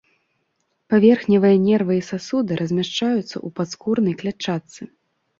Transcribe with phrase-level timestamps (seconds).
[0.91, 4.89] Паверхневыя нервы і сасуды размяшчаюцца ў падскурнай клятчатцы.